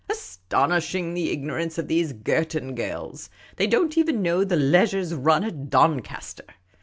Astonishing, 0.09 1.13
the 1.13 1.29
ignorance 1.29 1.77
of 1.77 1.87
these 1.87 2.11
Girton 2.11 2.73
girls! 2.73 3.29
They 3.57 3.67
don't 3.67 3.95
even 3.99 4.23
know 4.23 4.43
the 4.43 4.55
Leger 4.55 5.03
's 5.05 5.13
run 5.13 5.43
at 5.43 5.69
Doncaster. 5.69 6.55